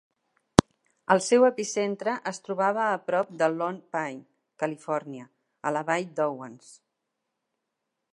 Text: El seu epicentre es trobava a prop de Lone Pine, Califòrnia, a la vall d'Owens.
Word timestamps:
El 1.15 1.19
seu 1.25 1.43
epicentre 1.49 2.15
es 2.31 2.39
trobava 2.47 2.81
a 2.85 2.95
prop 3.09 3.29
de 3.41 3.49
Lone 3.59 3.83
Pine, 3.97 4.23
Califòrnia, 4.65 5.27
a 5.71 5.75
la 5.77 5.85
vall 5.91 6.09
d'Owens. 6.21 6.73